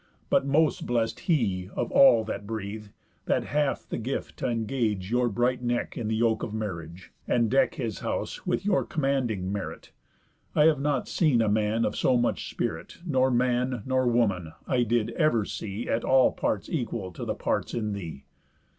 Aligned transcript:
But 0.31 0.47
most 0.47 0.87
blest 0.87 1.19
he, 1.29 1.69
Of 1.75 1.91
all 1.91 2.23
that 2.23 2.47
breathe, 2.47 2.87
that 3.25 3.43
hath 3.43 3.87
the 3.89 3.99
gift 3.99 4.35
t' 4.37 4.47
engage 4.47 5.11
Your 5.11 5.29
bright 5.29 5.61
neck 5.61 5.95
in 5.95 6.07
the 6.07 6.15
yoke 6.15 6.41
of 6.41 6.55
marriage, 6.55 7.11
And 7.27 7.51
deck 7.51 7.75
his 7.75 7.99
house 7.99 8.43
with 8.43 8.65
your 8.65 8.83
commanding 8.83 9.51
merit 9.53 9.91
I 10.55 10.65
have 10.65 10.79
not 10.79 11.07
seen 11.07 11.39
a 11.39 11.47
man 11.47 11.85
of 11.85 11.95
so 11.95 12.17
much 12.17 12.49
spirit, 12.49 12.97
Nor 13.05 13.29
man, 13.29 13.83
nor 13.85 14.07
woman, 14.07 14.53
I 14.67 14.81
did 14.81 15.11
ever 15.11 15.45
see, 15.45 15.87
At 15.87 16.03
all 16.03 16.31
parts 16.31 16.67
equal 16.67 17.11
to 17.11 17.23
the 17.23 17.35
parts 17.35 17.75
in 17.75 17.93
thee. 17.93 18.23